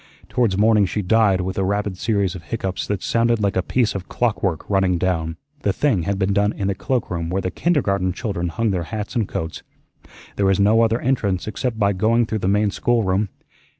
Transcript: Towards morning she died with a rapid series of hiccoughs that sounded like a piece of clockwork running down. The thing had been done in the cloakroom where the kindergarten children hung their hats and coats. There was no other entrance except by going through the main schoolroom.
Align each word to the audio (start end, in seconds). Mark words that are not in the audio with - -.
Towards 0.29 0.57
morning 0.57 0.87
she 0.87 1.03
died 1.03 1.41
with 1.41 1.59
a 1.59 1.63
rapid 1.63 1.95
series 1.95 2.33
of 2.33 2.41
hiccoughs 2.45 2.87
that 2.87 3.03
sounded 3.03 3.39
like 3.39 3.55
a 3.55 3.61
piece 3.61 3.93
of 3.93 4.09
clockwork 4.09 4.67
running 4.67 4.97
down. 4.97 5.37
The 5.61 5.71
thing 5.73 6.05
had 6.09 6.17
been 6.17 6.33
done 6.33 6.53
in 6.53 6.67
the 6.69 6.73
cloakroom 6.73 7.29
where 7.29 7.39
the 7.43 7.51
kindergarten 7.51 8.11
children 8.11 8.47
hung 8.47 8.71
their 8.71 8.85
hats 8.89 9.15
and 9.15 9.27
coats. 9.27 9.61
There 10.37 10.47
was 10.47 10.59
no 10.59 10.81
other 10.81 10.99
entrance 10.99 11.47
except 11.47 11.77
by 11.77 11.93
going 11.93 12.25
through 12.25 12.39
the 12.39 12.47
main 12.47 12.71
schoolroom. 12.71 13.29